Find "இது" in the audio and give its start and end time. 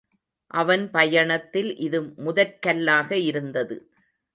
1.79-2.01